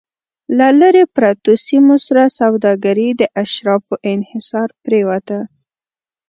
[0.57, 5.39] له لرې پرتو سیمو سره سوداګري د اشرافو انحصار پرېوته